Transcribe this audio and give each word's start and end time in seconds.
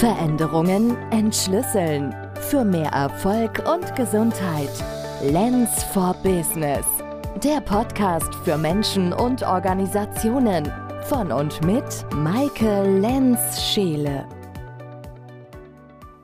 Veränderungen 0.00 0.96
entschlüsseln. 1.10 2.16
Für 2.48 2.64
mehr 2.64 2.90
Erfolg 2.90 3.62
und 3.68 3.94
Gesundheit. 3.96 4.70
Lens 5.22 5.84
for 5.92 6.14
Business. 6.22 6.86
Der 7.44 7.60
Podcast 7.60 8.34
für 8.36 8.56
Menschen 8.56 9.12
und 9.12 9.42
Organisationen. 9.42 10.72
Von 11.02 11.30
und 11.30 11.62
mit 11.66 11.84
Maike 12.14 12.98
Lenz-Scheele. 12.98 14.26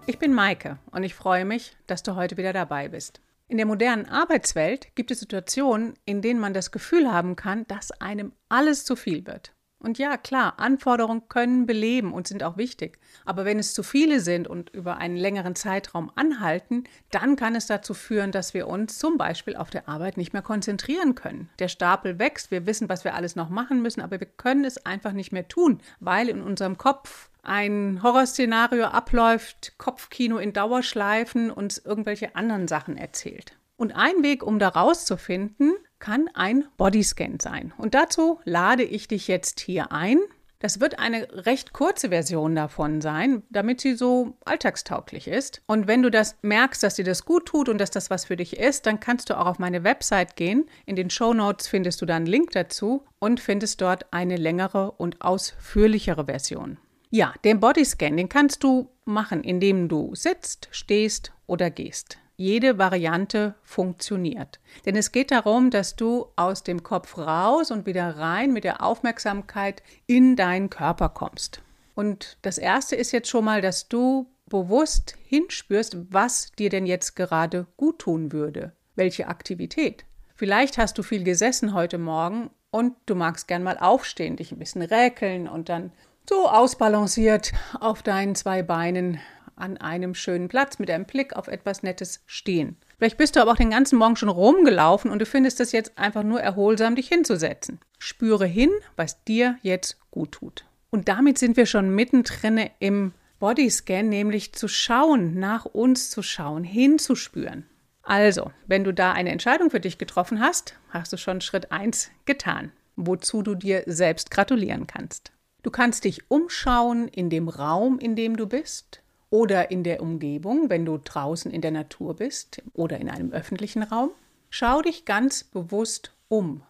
Ich 0.06 0.18
bin 0.18 0.32
Maike 0.32 0.78
und 0.90 1.02
ich 1.02 1.14
freue 1.14 1.44
mich, 1.44 1.76
dass 1.86 2.02
du 2.02 2.14
heute 2.14 2.38
wieder 2.38 2.54
dabei 2.54 2.88
bist. 2.88 3.20
In 3.46 3.58
der 3.58 3.66
modernen 3.66 4.08
Arbeitswelt 4.08 4.94
gibt 4.94 5.10
es 5.10 5.20
Situationen, 5.20 5.92
in 6.06 6.22
denen 6.22 6.40
man 6.40 6.54
das 6.54 6.70
Gefühl 6.70 7.12
haben 7.12 7.36
kann, 7.36 7.66
dass 7.66 7.90
einem 8.00 8.32
alles 8.48 8.86
zu 8.86 8.96
viel 8.96 9.26
wird. 9.26 9.52
Und 9.78 9.98
ja, 9.98 10.16
klar, 10.16 10.58
Anforderungen 10.58 11.28
können 11.28 11.66
beleben 11.66 12.12
und 12.12 12.26
sind 12.26 12.42
auch 12.42 12.56
wichtig. 12.56 12.98
Aber 13.24 13.44
wenn 13.44 13.58
es 13.58 13.74
zu 13.74 13.82
viele 13.82 14.20
sind 14.20 14.48
und 14.48 14.70
über 14.70 14.96
einen 14.96 15.16
längeren 15.16 15.54
Zeitraum 15.54 16.10
anhalten, 16.14 16.84
dann 17.10 17.36
kann 17.36 17.54
es 17.54 17.66
dazu 17.66 17.92
führen, 17.92 18.32
dass 18.32 18.54
wir 18.54 18.68
uns 18.68 18.98
zum 18.98 19.18
Beispiel 19.18 19.54
auf 19.54 19.70
der 19.70 19.88
Arbeit 19.88 20.16
nicht 20.16 20.32
mehr 20.32 20.42
konzentrieren 20.42 21.14
können. 21.14 21.50
Der 21.58 21.68
Stapel 21.68 22.18
wächst, 22.18 22.50
wir 22.50 22.66
wissen, 22.66 22.88
was 22.88 23.04
wir 23.04 23.14
alles 23.14 23.36
noch 23.36 23.50
machen 23.50 23.82
müssen, 23.82 24.00
aber 24.00 24.18
wir 24.18 24.26
können 24.26 24.64
es 24.64 24.84
einfach 24.86 25.12
nicht 25.12 25.32
mehr 25.32 25.46
tun, 25.46 25.80
weil 26.00 26.28
in 26.28 26.42
unserem 26.42 26.78
Kopf 26.78 27.28
ein 27.42 28.02
Horrorszenario 28.02 28.86
abläuft, 28.86 29.74
Kopfkino 29.78 30.38
in 30.38 30.52
Dauerschleifen 30.52 31.50
uns 31.50 31.78
irgendwelche 31.78 32.34
anderen 32.34 32.66
Sachen 32.66 32.96
erzählt. 32.96 33.56
Und 33.76 33.94
ein 33.94 34.22
Weg, 34.22 34.42
um 34.42 34.58
da 34.58 34.68
rauszufinden, 34.68 35.74
kann 36.06 36.30
ein 36.34 36.64
Bodyscan 36.76 37.40
sein. 37.40 37.72
Und 37.78 37.94
dazu 37.94 38.38
lade 38.44 38.84
ich 38.84 39.08
dich 39.08 39.26
jetzt 39.26 39.58
hier 39.58 39.90
ein. 39.90 40.20
Das 40.60 40.78
wird 40.78 41.00
eine 41.00 41.26
recht 41.46 41.72
kurze 41.72 42.10
Version 42.10 42.54
davon 42.54 43.00
sein, 43.00 43.42
damit 43.50 43.80
sie 43.80 43.96
so 43.96 44.36
alltagstauglich 44.44 45.26
ist. 45.26 45.62
Und 45.66 45.88
wenn 45.88 46.02
du 46.02 46.10
das 46.12 46.36
merkst, 46.42 46.84
dass 46.84 46.94
dir 46.94 47.04
das 47.04 47.24
gut 47.24 47.46
tut 47.46 47.68
und 47.68 47.78
dass 47.78 47.90
das 47.90 48.08
was 48.08 48.24
für 48.24 48.36
dich 48.36 48.56
ist, 48.56 48.86
dann 48.86 49.00
kannst 49.00 49.30
du 49.30 49.36
auch 49.36 49.46
auf 49.46 49.58
meine 49.58 49.82
Website 49.82 50.36
gehen. 50.36 50.68
In 50.84 50.94
den 50.94 51.10
Show 51.10 51.34
Notes 51.34 51.66
findest 51.66 52.00
du 52.00 52.06
dann 52.06 52.18
einen 52.18 52.26
Link 52.26 52.52
dazu 52.52 53.02
und 53.18 53.40
findest 53.40 53.80
dort 53.80 54.12
eine 54.12 54.36
längere 54.36 54.92
und 54.92 55.22
ausführlichere 55.22 56.26
Version. 56.26 56.78
Ja, 57.10 57.34
den 57.44 57.58
Bodyscan, 57.58 58.16
den 58.16 58.28
kannst 58.28 58.62
du 58.62 58.90
machen, 59.04 59.42
indem 59.42 59.88
du 59.88 60.14
sitzt, 60.14 60.68
stehst 60.70 61.32
oder 61.48 61.68
gehst 61.68 62.18
jede 62.36 62.78
Variante 62.78 63.54
funktioniert. 63.62 64.60
Denn 64.84 64.96
es 64.96 65.12
geht 65.12 65.30
darum, 65.30 65.70
dass 65.70 65.96
du 65.96 66.26
aus 66.36 66.62
dem 66.62 66.82
Kopf 66.82 67.16
raus 67.18 67.70
und 67.70 67.86
wieder 67.86 68.16
rein 68.16 68.52
mit 68.52 68.64
der 68.64 68.82
Aufmerksamkeit 68.82 69.82
in 70.06 70.36
deinen 70.36 70.70
Körper 70.70 71.08
kommst. 71.08 71.62
Und 71.94 72.36
das 72.42 72.58
Erste 72.58 72.94
ist 72.94 73.12
jetzt 73.12 73.28
schon 73.28 73.44
mal, 73.44 73.62
dass 73.62 73.88
du 73.88 74.26
bewusst 74.48 75.16
hinspürst, 75.24 75.96
was 76.10 76.52
dir 76.52 76.70
denn 76.70 76.86
jetzt 76.86 77.16
gerade 77.16 77.66
gut 77.76 78.00
tun 78.00 78.32
würde. 78.32 78.72
Welche 78.94 79.28
Aktivität. 79.28 80.04
Vielleicht 80.34 80.78
hast 80.78 80.98
du 80.98 81.02
viel 81.02 81.24
gesessen 81.24 81.72
heute 81.72 81.98
Morgen 81.98 82.50
und 82.70 82.94
du 83.06 83.14
magst 83.14 83.48
gern 83.48 83.62
mal 83.62 83.78
aufstehen, 83.78 84.36
dich 84.36 84.52
ein 84.52 84.58
bisschen 84.58 84.82
räkeln 84.82 85.48
und 85.48 85.68
dann 85.70 85.92
so 86.28 86.48
ausbalanciert 86.48 87.52
auf 87.80 88.02
deinen 88.02 88.34
zwei 88.34 88.62
Beinen 88.62 89.18
an 89.56 89.78
einem 89.78 90.14
schönen 90.14 90.48
Platz 90.48 90.78
mit 90.78 90.90
einem 90.90 91.06
Blick 91.06 91.34
auf 91.34 91.48
etwas 91.48 91.82
Nettes 91.82 92.22
stehen. 92.26 92.76
Vielleicht 92.98 93.18
bist 93.18 93.36
du 93.36 93.40
aber 93.40 93.52
auch 93.52 93.56
den 93.56 93.70
ganzen 93.70 93.98
Morgen 93.98 94.16
schon 94.16 94.28
rumgelaufen 94.28 95.10
und 95.10 95.18
du 95.18 95.26
findest 95.26 95.60
es 95.60 95.72
jetzt 95.72 95.98
einfach 95.98 96.22
nur 96.22 96.40
erholsam, 96.40 96.94
dich 96.94 97.08
hinzusetzen. 97.08 97.80
Spüre 97.98 98.46
hin, 98.46 98.70
was 98.96 99.24
dir 99.24 99.58
jetzt 99.62 99.98
gut 100.10 100.32
tut. 100.32 100.64
Und 100.90 101.08
damit 101.08 101.38
sind 101.38 101.56
wir 101.56 101.66
schon 101.66 101.94
mittendrin 101.94 102.70
im 102.78 103.12
Bodyscan, 103.38 104.08
nämlich 104.08 104.54
zu 104.54 104.68
schauen, 104.68 105.38
nach 105.38 105.64
uns 105.64 106.10
zu 106.10 106.22
schauen, 106.22 106.64
hinzuspüren. 106.64 107.66
Also, 108.02 108.52
wenn 108.66 108.84
du 108.84 108.94
da 108.94 109.12
eine 109.12 109.30
Entscheidung 109.30 109.70
für 109.70 109.80
dich 109.80 109.98
getroffen 109.98 110.40
hast, 110.40 110.78
hast 110.90 111.12
du 111.12 111.16
schon 111.16 111.40
Schritt 111.40 111.72
1 111.72 112.10
getan, 112.24 112.72
wozu 112.94 113.42
du 113.42 113.54
dir 113.54 113.82
selbst 113.86 114.30
gratulieren 114.30 114.86
kannst. 114.86 115.32
Du 115.62 115.70
kannst 115.70 116.04
dich 116.04 116.30
umschauen 116.30 117.08
in 117.08 117.28
dem 117.28 117.48
Raum, 117.48 117.98
in 117.98 118.14
dem 118.14 118.36
du 118.36 118.46
bist 118.46 119.02
oder 119.36 119.70
in 119.70 119.84
der 119.84 120.00
Umgebung, 120.00 120.70
wenn 120.70 120.86
du 120.86 120.96
draußen 120.96 121.50
in 121.50 121.60
der 121.60 121.70
Natur 121.70 122.16
bist 122.16 122.62
oder 122.72 122.98
in 122.98 123.10
einem 123.10 123.32
öffentlichen 123.32 123.82
Raum. 123.82 124.08
Schau 124.48 124.80
dich 124.80 125.04
ganz 125.04 125.44
bewusst 125.44 126.14
um. 126.28 126.62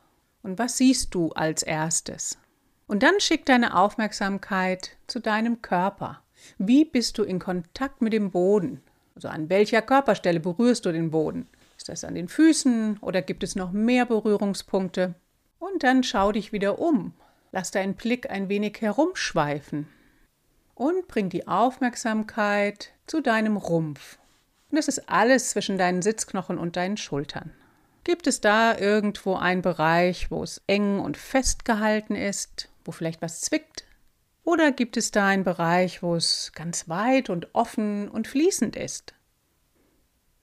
Und 0.43 0.59
was 0.59 0.77
siehst 0.77 1.15
du 1.15 1.31
als 1.31 1.62
erstes? 1.62 2.38
Und 2.88 3.04
dann 3.04 3.21
schick 3.21 3.47
deine 3.47 3.77
Aufmerksamkeit 3.77 4.97
zu 5.06 5.21
deinem 5.21 5.62
Körper. 5.62 6.22
Wie 6.59 6.84
bist 6.84 7.19
du 7.19 7.22
in 7.22 7.38
Kontakt 7.38 8.03
mit 8.03 8.12
dem 8.12 8.32
Boden? 8.32 8.83
Also 9.15 9.28
an 9.28 9.48
welcher 9.48 9.81
Körperstelle 9.81 10.41
berührst 10.41 10.87
du 10.87 10.93
den 10.93 11.12
Boden? 11.12 11.47
Ist 11.78 11.88
das 11.88 12.03
an 12.03 12.16
den 12.16 12.27
Füßen 12.27 12.98
oder 13.00 13.22
gibt 13.22 13.44
es 13.44 13.54
noch 13.54 13.71
mehr 13.71 14.06
Berührungspunkte? 14.06 15.15
Und 15.60 15.84
dann 15.84 16.03
schau 16.03 16.33
dich 16.33 16.50
wieder 16.50 16.81
um. 16.81 17.15
Lass 17.53 17.71
deinen 17.71 17.94
Blick 17.94 18.28
ein 18.28 18.48
wenig 18.48 18.81
herumschweifen 18.81 19.87
und 20.76 21.09
bring 21.09 21.31
die 21.31 21.48
Aufmerksamkeit 21.48 22.92
zu 23.06 23.20
deinem 23.20 23.56
Rumpf. 23.56 24.19
Und 24.70 24.76
das 24.76 24.88
ist 24.88 25.09
alles 25.09 25.50
zwischen 25.50 25.78
deinen 25.78 26.03
Sitzknochen 26.03 26.59
und 26.59 26.76
deinen 26.76 26.98
Schultern. 26.98 27.50
Gibt 28.04 28.26
es 28.28 28.41
da 28.41 28.76
irgendwo 28.78 29.34
einen 29.34 29.62
Bereich, 29.62 30.31
wo 30.31 30.42
es 30.42 30.62
eng 30.69 31.00
und 31.00 31.16
festgehalten 31.16 32.15
ist, 32.15 32.69
wo 32.84 32.92
vielleicht 32.92 33.22
was 33.22 33.41
zwickt? 33.41 33.84
Oder 34.44 34.70
gibt 34.70 34.97
es 34.97 35.10
da 35.10 35.26
einen 35.26 35.44
Bereich, 35.44 36.03
wo 36.03 36.15
es 36.15 36.53
ganz 36.54 36.88
weit 36.88 37.31
und 37.31 37.53
offen 37.54 38.09
und 38.09 38.28
fließend 38.28 38.76
ist? 38.76 39.15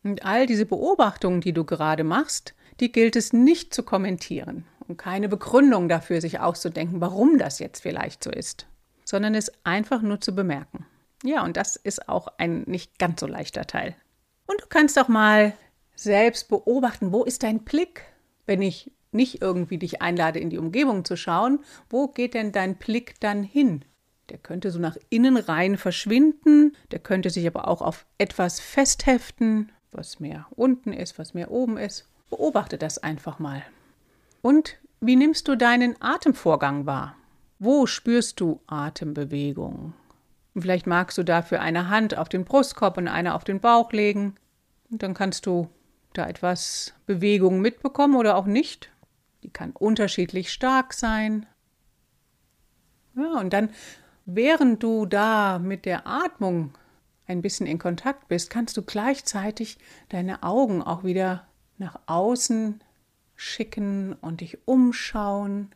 Und 0.04 0.26
all 0.26 0.48
diese 0.48 0.66
Beobachtungen, 0.66 1.40
die 1.40 1.54
du 1.54 1.64
gerade 1.64 2.04
machst, 2.04 2.54
die 2.80 2.92
gilt 2.92 3.16
es 3.16 3.32
nicht 3.32 3.74
zu 3.74 3.84
kommentieren 3.84 4.66
und 4.88 4.98
keine 4.98 5.30
Begründung 5.30 5.88
dafür 5.88 6.20
sich 6.20 6.40
auszudenken, 6.40 7.00
warum 7.00 7.38
das 7.38 7.60
jetzt 7.60 7.82
vielleicht 7.82 8.24
so 8.24 8.32
ist 8.32 8.66
sondern 9.06 9.36
es 9.36 9.52
einfach 9.64 10.02
nur 10.02 10.22
zu 10.22 10.36
bemerken. 10.36 10.86
Ja, 11.24 11.44
und 11.44 11.58
das 11.58 11.76
ist 11.76 12.10
auch 12.10 12.28
ein 12.38 12.64
nicht 12.64 13.00
ganz 13.00 13.22
so 13.22 13.28
leichter 13.28 13.66
Teil. 13.66 13.96
Und 14.46 14.62
du 14.62 14.66
kannst 14.68 15.00
auch 15.00 15.08
mal 15.08 15.54
selbst 15.96 16.50
beobachten, 16.50 17.12
wo 17.12 17.24
ist 17.24 17.44
dein 17.44 17.64
Blick, 17.64 18.04
wenn 18.46 18.62
ich 18.62 18.92
nicht 19.12 19.42
irgendwie 19.42 19.78
dich 19.78 20.02
einlade, 20.02 20.40
in 20.40 20.50
die 20.50 20.58
Umgebung 20.58 21.06
zu 21.06 21.16
schauen, 21.16 21.60
wo 21.90 22.08
geht 22.08 22.34
denn 22.34 22.52
dein 22.52 22.76
Blick 22.76 23.20
dann 23.20 23.44
hin? 23.44 23.86
Der 24.30 24.38
könnte 24.38 24.72
so 24.72 24.80
nach 24.80 24.98
innen 25.10 25.38
rein 25.38 25.78
verschwinden, 25.78 26.76
der 26.92 27.00
könnte 27.00 27.30
sich 27.30 27.46
aber 27.46 27.68
auch 27.68 27.82
auf 27.82 28.06
etwas 28.18 28.60
festheften, 28.60 29.72
was 29.92 30.20
mehr 30.20 30.48
unten 30.56 30.92
ist, 30.92 31.20
was 31.20 31.34
mehr 31.34 31.52
oben 31.52 31.78
ist. 31.78 32.08
Beobachte 32.30 32.78
das 32.78 32.98
einfach 32.98 33.40
mal. 33.40 33.64
Und 34.42 34.78
wie 35.02 35.16
nimmst 35.16 35.48
du 35.48 35.56
deinen 35.56 36.02
Atemvorgang 36.02 36.86
wahr? 36.86 37.16
Wo 37.64 37.86
spürst 37.86 38.42
du 38.42 38.60
Atembewegung? 38.68 39.94
vielleicht 40.54 40.86
magst 40.86 41.18
du 41.18 41.24
dafür 41.24 41.62
eine 41.62 41.88
Hand 41.88 42.18
auf 42.18 42.28
den 42.28 42.44
Brustkorb 42.44 42.98
und 42.98 43.08
eine 43.08 43.34
auf 43.36 43.46
den 43.46 43.62
Bauch 43.62 43.94
legen. 43.94 44.36
Und 44.92 45.02
dann 45.02 45.14
kannst 45.14 45.46
du 45.46 45.70
da 46.12 46.28
etwas 46.28 46.94
Bewegung 47.06 47.62
mitbekommen 47.62 48.18
oder 48.18 48.36
auch 48.36 48.48
nicht. 48.48 48.92
Die 49.44 49.50
kann 49.50 49.72
unterschiedlich 49.72 50.52
stark 50.52 50.94
sein. 50.94 51.46
Ja, 53.16 53.40
und 53.40 53.54
dann, 53.54 53.70
während 54.26 54.84
du 54.84 55.06
da 55.06 55.58
mit 55.58 55.86
der 55.86 56.06
Atmung 56.06 56.74
ein 57.28 57.42
bisschen 57.42 57.66
in 57.66 57.80
Kontakt 57.80 58.28
bist, 58.28 58.50
kannst 58.50 58.76
du 58.76 58.82
gleichzeitig 58.82 59.78
deine 60.10 60.44
Augen 60.44 60.82
auch 60.82 61.06
wieder 61.06 61.48
nach 61.78 61.98
außen 62.08 62.82
schicken 63.38 64.18
und 64.20 64.42
dich 64.42 64.68
umschauen 64.68 65.72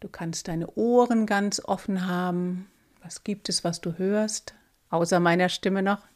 Du 0.00 0.08
kannst 0.08 0.48
deine 0.48 0.68
Ohren 0.74 1.26
ganz 1.26 1.60
offen 1.64 2.06
haben. 2.06 2.70
Was 3.02 3.24
gibt 3.24 3.48
es, 3.48 3.64
was 3.64 3.80
du 3.80 3.98
hörst, 3.98 4.54
außer 4.90 5.20
meiner 5.20 5.48
Stimme 5.48 5.82
noch? 5.82 6.06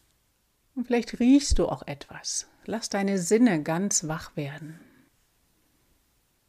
Und 0.74 0.86
vielleicht 0.86 1.20
riechst 1.20 1.58
du 1.58 1.66
auch 1.66 1.86
etwas. 1.86 2.48
Lass 2.64 2.88
deine 2.88 3.18
Sinne 3.18 3.62
ganz 3.62 4.06
wach 4.06 4.36
werden. 4.36 4.78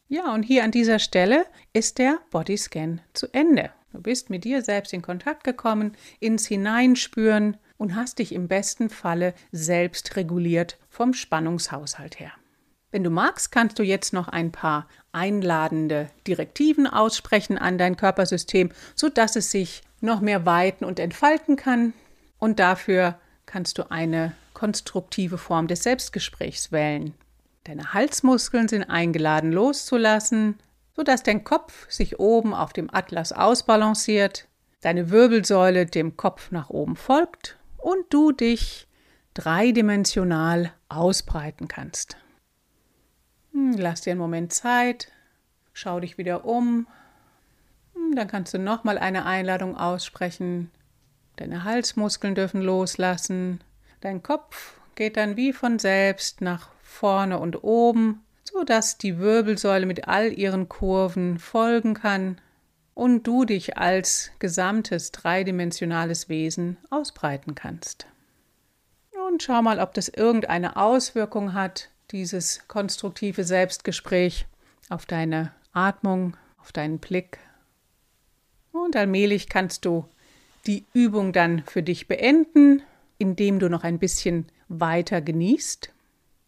Ja, 0.08 0.34
und 0.34 0.44
hier 0.44 0.64
an 0.64 0.72
dieser 0.72 1.00
Stelle 1.00 1.46
ist 1.72 1.98
der 1.98 2.20
Bodyscan 2.32 3.02
zu 3.14 3.28
Ende. 3.34 3.72
Du 3.92 4.02
bist 4.02 4.30
mit 4.30 4.44
dir 4.44 4.62
selbst 4.62 4.94
in 4.94 5.02
Kontakt 5.02 5.44
gekommen, 5.44 5.96
ins 6.20 6.48
Hineinspüren 6.48 7.58
und 7.78 7.96
hast 7.96 8.20
dich 8.20 8.34
im 8.34 8.48
besten 8.48 8.90
Falle 8.90 9.34
selbst 9.52 10.16
reguliert 10.16 10.78
vom 10.90 11.14
Spannungshaushalt 11.14 12.20
her. 12.20 12.32
Wenn 12.92 13.04
du 13.04 13.10
magst, 13.12 13.52
kannst 13.52 13.78
du 13.78 13.84
jetzt 13.84 14.14
noch 14.14 14.28
ein 14.28 14.52
paar 14.52 14.88
einladende 15.12 16.10
Direktiven 16.26 16.88
aussprechen 16.88 17.58
an 17.58 17.78
dein 17.78 17.98
Körpersystem, 17.98 18.72
sodass 18.96 19.36
es 19.36 19.52
sich 19.52 19.84
noch 20.02 20.22
mehr 20.22 20.46
weiten 20.46 20.86
und 20.86 21.00
entfalten 21.00 21.56
kann. 21.56 21.94
Und 22.40 22.60
dafür 22.60 23.20
kannst 23.46 23.78
du 23.78 23.92
eine 23.92 24.34
konstruktive 24.54 25.38
Form 25.38 25.68
des 25.68 25.84
Selbstgesprächs 25.84 26.72
wählen. 26.72 27.14
Deine 27.66 27.94
Halsmuskeln 27.94 28.68
sind 28.68 28.84
eingeladen 28.84 29.52
loszulassen, 29.52 30.58
sodass 30.96 31.22
dein 31.24 31.44
Kopf 31.44 31.90
sich 31.92 32.20
oben 32.20 32.54
auf 32.54 32.74
dem 32.74 32.94
Atlas 32.94 33.32
ausbalanciert, 33.32 34.48
deine 34.82 35.12
Wirbelsäule 35.12 35.86
dem 35.86 36.18
Kopf 36.18 36.52
nach 36.52 36.70
oben 36.70 36.96
folgt 36.96 37.58
und 37.78 38.06
du 38.10 38.32
dich 38.32 38.88
dreidimensional 39.34 40.74
ausbreiten 40.90 41.68
kannst. 41.68 42.18
Hm, 43.52 43.74
lass 43.78 44.02
dir 44.02 44.12
einen 44.12 44.20
Moment 44.20 44.54
Zeit, 44.54 45.12
schau 45.74 46.00
dich 46.00 46.18
wieder 46.18 46.46
um. 46.46 46.88
Hm, 47.94 48.16
dann 48.16 48.28
kannst 48.28 48.54
du 48.54 48.60
nochmal 48.60 48.98
eine 48.98 49.26
Einladung 49.26 49.78
aussprechen. 49.78 50.72
Deine 51.38 51.64
Halsmuskeln 51.64 52.36
dürfen 52.36 52.62
loslassen. 52.62 53.62
Dein 54.02 54.24
Kopf 54.24 54.80
geht 54.96 55.18
dann 55.18 55.38
wie 55.38 55.54
von 55.54 55.80
selbst 55.80 56.42
nach 56.42 56.70
vorne 56.82 57.40
und 57.40 57.64
oben, 57.64 58.22
sodass 58.44 58.98
die 58.98 59.20
Wirbelsäule 59.20 59.86
mit 59.86 60.08
all 60.08 60.34
ihren 60.34 60.68
Kurven 60.68 61.40
folgen 61.40 61.94
kann 61.94 62.40
und 62.94 63.24
du 63.24 63.46
dich 63.46 63.78
als 63.78 64.32
gesamtes 64.40 65.12
dreidimensionales 65.12 66.28
Wesen 66.28 66.78
ausbreiten 66.90 67.56
kannst. 67.56 68.08
Und 69.30 69.44
schau 69.44 69.62
mal, 69.62 69.80
ob 69.80 69.94
das 69.94 70.10
irgendeine 70.10 70.76
Auswirkung 70.76 71.54
hat, 71.54 71.90
dieses 72.12 72.68
konstruktive 72.68 73.44
Selbstgespräch, 73.44 74.46
auf 74.90 75.06
deine 75.06 75.54
Atmung, 75.72 76.36
auf 76.58 76.72
deinen 76.72 77.00
Blick. 77.00 77.38
Und 78.72 78.96
allmählich 78.96 79.50
kannst 79.50 79.86
du 79.86 80.06
die 80.66 80.86
Übung 80.94 81.34
dann 81.34 81.64
für 81.64 81.84
dich 81.84 82.08
beenden, 82.08 82.82
indem 83.18 83.60
du 83.60 83.70
noch 83.70 83.84
ein 83.84 84.00
bisschen 84.00 84.48
weiter 84.68 85.22
genießt 85.22 85.92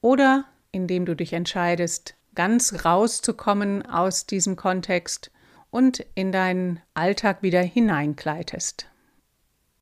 oder 0.01 0.45
indem 0.71 1.05
du 1.05 1.15
dich 1.15 1.33
entscheidest, 1.33 2.15
ganz 2.35 2.85
rauszukommen 2.85 3.85
aus 3.85 4.25
diesem 4.25 4.55
Kontext 4.55 5.31
und 5.69 6.05
in 6.15 6.31
deinen 6.31 6.81
Alltag 6.93 7.41
wieder 7.41 7.61
hineinkleidest. 7.61 8.90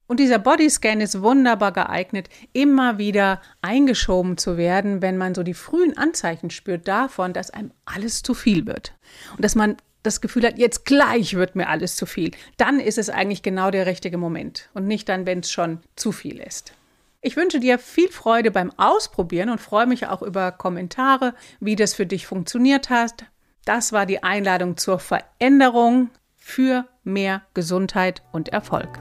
Und 0.09 0.19
dieser 0.19 0.39
Bodyscan 0.39 1.01
ist 1.01 1.21
wunderbar 1.21 1.71
geeignet, 1.71 2.29
immer 2.51 2.97
wieder 2.97 3.39
eingeschoben 3.61 4.39
zu 4.39 4.57
werden, 4.57 5.03
wenn 5.03 5.17
man 5.17 5.35
so 5.35 5.43
die 5.43 5.53
frühen 5.53 5.95
Anzeichen 5.99 6.49
spürt 6.49 6.87
davon, 6.87 7.31
dass 7.31 7.51
einem 7.51 7.69
alles 7.85 8.23
zu 8.23 8.33
viel 8.33 8.65
wird. 8.65 8.95
Und 9.35 9.45
dass 9.45 9.53
man 9.53 9.77
das 10.01 10.19
Gefühl 10.19 10.47
hat, 10.47 10.57
jetzt 10.57 10.83
gleich 10.83 11.35
wird 11.35 11.55
mir 11.55 11.69
alles 11.69 11.95
zu 11.95 12.07
viel. 12.07 12.31
Dann 12.57 12.79
ist 12.79 12.97
es 12.97 13.11
eigentlich 13.11 13.43
genau 13.43 13.69
der 13.69 13.85
richtige 13.85 14.17
Moment 14.17 14.69
und 14.73 14.87
nicht 14.87 15.07
dann, 15.09 15.27
wenn 15.27 15.41
es 15.41 15.51
schon 15.51 15.79
zu 15.95 16.11
viel 16.11 16.39
ist. 16.39 16.73
Ich 17.21 17.35
wünsche 17.35 17.59
dir 17.59 17.77
viel 17.77 18.09
Freude 18.09 18.49
beim 18.49 18.71
Ausprobieren 18.77 19.51
und 19.51 19.61
freue 19.61 19.85
mich 19.85 20.07
auch 20.07 20.23
über 20.23 20.51
Kommentare, 20.51 21.35
wie 21.59 21.75
das 21.75 21.93
für 21.93 22.07
dich 22.07 22.25
funktioniert 22.25 22.89
hat. 22.89 23.25
Das 23.63 23.93
war 23.93 24.07
die 24.07 24.23
Einladung 24.23 24.75
zur 24.75 24.97
Veränderung 24.97 26.09
für 26.35 26.87
mehr 27.03 27.43
Gesundheit 27.53 28.23
und 28.31 28.49
Erfolg. 28.49 28.99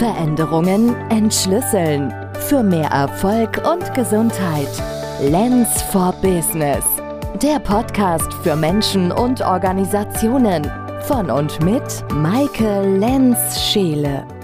Veränderungen 0.00 0.96
entschlüsseln. 1.10 2.10
Für 2.48 2.62
mehr 2.62 2.88
Erfolg 2.88 3.60
und 3.70 3.92
Gesundheit. 3.92 4.70
Lens 5.20 5.82
for 5.92 6.14
Business. 6.22 6.82
Der 7.42 7.58
Podcast 7.58 8.32
für 8.42 8.56
Menschen 8.56 9.12
und 9.12 9.42
Organisationen. 9.42 10.66
Von 11.02 11.30
und 11.30 11.62
mit 11.62 11.82
Maike 12.14 12.80
Lenz-Scheele. 12.98 14.39